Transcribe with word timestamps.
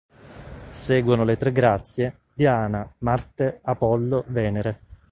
Seguono 0.71 1.23
le 1.23 1.37
Tre 1.37 1.51
Grazie, 1.51 2.21
Diana, 2.33 2.91
Marte, 3.01 3.59
Apollo, 3.61 4.23
Venere. 4.29 4.79